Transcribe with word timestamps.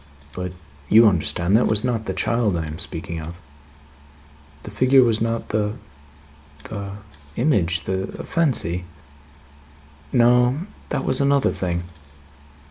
But, 0.33 0.53
you 0.89 1.05
understand 1.07 1.55
that 1.55 1.59
that 1.59 1.65
was 1.69 1.83
not 1.83 2.05
the 2.05 2.13
child 2.15 2.57
I 2.57 2.65
am 2.65 2.79
speaking 2.79 3.21
of?" 3.21 3.35
"The 4.63 4.71
figure 4.71 5.03
was 5.03 5.21
not; 5.21 5.49
the 5.49 5.73
the 6.63 6.93
image; 7.35 7.81
the 7.81 8.07
fancy?" 8.25 8.85
"No. 10.11 10.61
That 10.89 11.05
was 11.05 11.21
another 11.21 11.51
thing. 11.51 11.83